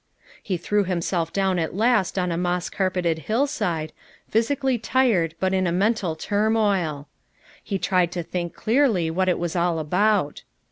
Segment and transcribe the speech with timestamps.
[0.41, 3.93] He threw himself down at last on a moss carpeted hillside,
[4.27, 7.07] physically tired but in a men tal turmoil.
[7.63, 10.41] He tried to think clearly what it was all about.